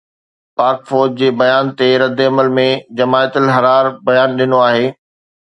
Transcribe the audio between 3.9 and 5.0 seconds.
بيان ڏنو آهي